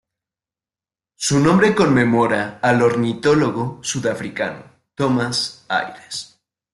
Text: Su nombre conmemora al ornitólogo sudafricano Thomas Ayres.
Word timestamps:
Su 1.15 1.39
nombre 1.39 1.75
conmemora 1.75 2.57
al 2.63 2.81
ornitólogo 2.81 3.81
sudafricano 3.83 4.63
Thomas 4.95 5.63
Ayres. 5.67 6.39